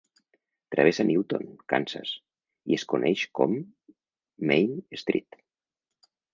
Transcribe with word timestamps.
Travessa 0.75 1.03
Newton, 1.09 1.45
Kansas, 1.73 2.15
i 2.73 2.79
es 2.79 2.87
coneix 2.95 3.27
com 3.43 3.55
Main 4.55 4.77
Street. 5.05 5.41